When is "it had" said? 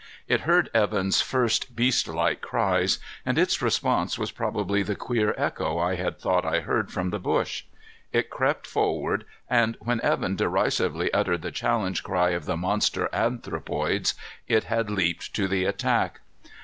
14.47-14.89